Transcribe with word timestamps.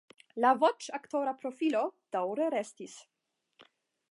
La 0.43 0.53
voĉaktora 0.63 1.35
profilo 1.43 1.83
daŭre 2.17 2.51
restis. 2.57 2.97